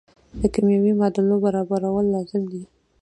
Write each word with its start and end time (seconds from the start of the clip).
د 0.39 0.41
کیمیاوي 0.53 0.91
معادلو 0.99 1.35
برابرول 1.45 2.05
لازم 2.13 2.43
دي. 2.51 2.63